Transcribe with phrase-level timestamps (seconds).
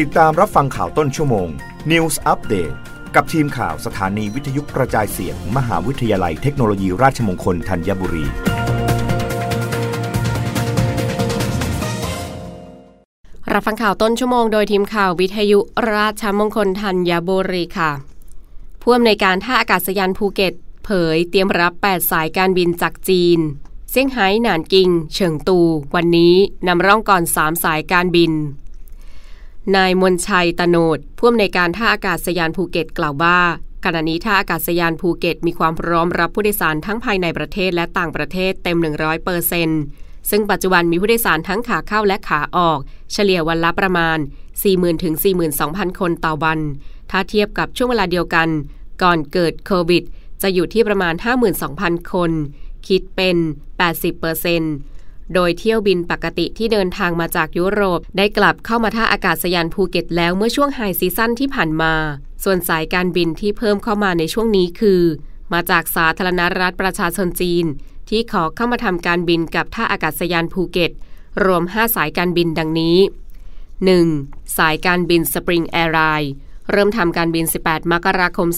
[0.00, 1.48] ติดตามรับฟังข่าวต้นชั่วโมง
[1.90, 2.74] News Update
[3.14, 8.26] กับทีมข่าวสถานีวิทยุกระจายเสียง มหาวิทยาลัยเทคโนโลยีราชมงคลธัญบุรี
[13.52, 15.58] รับฟังข่าวต้นชั่วโมงโดยทีมข่าววิทยุ
[15.94, 17.90] ราชมงคลธัญบุรีค่ะ
[18.82, 20.54] ผู้อำนวยการท่าอากาศยานภูเก็ต
[20.84, 23.38] เผยเตรียมรับ 8 สายการบินจากจีน
[23.90, 25.60] เซี่ยงไฮ้หนานกิง เฉิงตู
[25.94, 26.34] วันนี้
[26.66, 28.34] นำร่องก่อน 3 สายการบิน
[29.76, 33.38] นายมนชัยตโนดผู้อำนวยการท่าอากาศยานภูเก็ตกล่าวว่า
[33.84, 39.68] ขณะนี้ท่าอากาศยานภูเก็ตมีความพร้อมรับผู้โดยสารทั้งภายในประเทศและต่างประเทศเต็ม 100เปอร์เซน
[40.30, 42.78] ซึ่งปัจจุบันมีผู้โดยสารทั้งขาเข้าและขาออก
[43.12, 44.18] เฉลี่ยวันละประมาณ
[44.60, 45.14] 40,000ถึง
[45.58, 46.58] 42,000 คนต่อวัน
[47.10, 48.48] ถ้าเทียบกับช่วงเวลาเดียวกัน
[49.02, 50.02] ก่อนเกิดโควิด
[50.42, 51.14] จะอยู่ที่ประมาณ
[51.62, 52.30] 52,000 คน
[52.88, 53.36] คิดเป็น
[53.78, 54.62] 80เปอร์เซน
[55.34, 61.94] โดยเที่ยวบินปกติที่เดินทางมาจากยุโรป ได้กลับเข้ามาท่าอากาศยานภูเก็ตแล้วเมื่อช่วงไฮซีซั่นที่ผ่านมา
[62.44, 65.02] ส่วนสายการบินที่เพิ่มเข้ามาในช่วงนี้คือ
[65.52, 67.64] มาจากสาธารณรัฐประชาชนจีน
[68.08, 70.90] ที่ขอเข้ามาทำการบินกับท่าอากาศยานภูเก็ต
[71.44, 72.98] รวม 5 สายการบินดังนี้
[73.76, 74.58] 1.
[74.58, 76.32] สายการบินสปริงแอร์ไลน์
[76.70, 78.48] เริ่มทำการบิน 18 มกราคม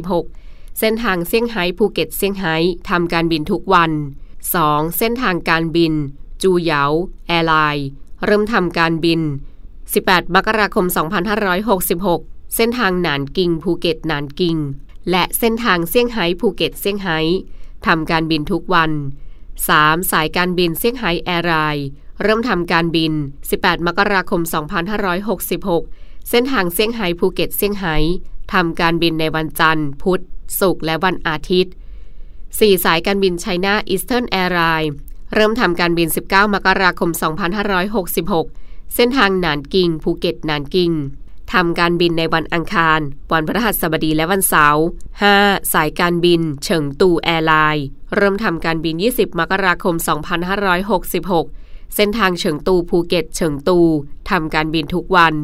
[0.00, 2.56] 2566 เส้นทางเซี่ยงไฮ้ภูเก็ตเซี่ยงไฮ้
[2.90, 3.90] ทำการบินทุกวัน
[4.50, 4.98] 2.
[4.98, 5.92] เส้นทางการบิน
[6.42, 6.84] จูเหยา
[7.26, 7.88] แอร์ไลน์
[8.24, 9.20] เริ่มทำการบิน
[9.76, 10.86] 18 มกราคม
[11.70, 14.56] 2566 เส้นทางหนานกิงภูเก็ตหนานกิง
[15.10, 17.18] และเส้นทางเซี่ยงไฮ้ภูเก็ตเซี่ยงไฮ้
[17.86, 18.90] ทำการบินทุกวัน
[19.50, 20.10] 3.
[20.12, 21.86] สายการบินเซี่ยงไฮ้แอร์ไลน์
[22.22, 23.12] เริ่มทำการบิน
[23.50, 24.40] 18 มกราคม
[25.76, 27.96] 2566 เส้นทางเซี่ยงไฮ้ภูเก็ตเซี่ยงไฮ้
[28.52, 30.22] ทำการบินในวันจันทร์ พุธ
[30.60, 31.72] ศุกร์และวันอาทิตย์
[32.58, 34.92] 4 สายการบินไชน่าอีสเทิร์นแอร์ไลน์
[35.34, 37.10] เริ่มทำการบิน 19 มกราคม
[38.02, 40.92] 2566 เส้นทางหนานกิงภูเก็ตหนานกิง
[41.52, 43.00] ทำการบินในวันอังคาร
[43.32, 44.84] วันพฤหัสบดีและวันเสาร์
[45.28, 45.72] 5.
[45.72, 49.94] สายการบิน เฉิงตูแอร์ไลน์ เริ่มทำการบิน 20 มกราคม
[51.14, 53.78] 2566 เส้นทางเฉิงตูภูเก็ต เฉิงตู
[54.30, 55.34] ทำการบินทุกวัน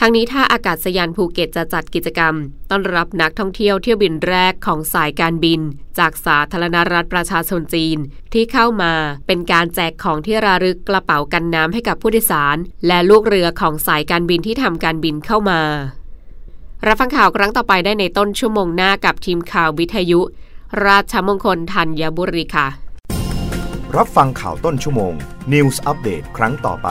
[0.00, 2.34] ทั้งนี้ท่าอากาศยานภูเก็ตจะจัดกิจกรรม
[2.70, 5.60] ต้อนรับนักท่องเที่ยวเที่ยวบินแรกของสายการบิน
[5.98, 7.98] จากสาธารณรัฐประชาชนจีน
[8.32, 8.92] ที่เข้ามา
[9.26, 15.60] เป็นการแจกของที่ระลึกกระเป๋ากันน้ำให้กับผู้โดยสาร และลูกเรือของสายการบินที่ทำการบินเข้ามา
[16.86, 20.20] รับฟังข่าวครั้งต่อไปได้ในต้นชั่วโมงหน้ากับทีมข่าววิทยุ
[20.86, 22.66] ราชมงคลธัญบุรีค่ะ
[23.96, 25.12] รับฟังข่าวต้นชั่วโมง
[25.52, 26.90] News อัปเดตครั้งต่อไป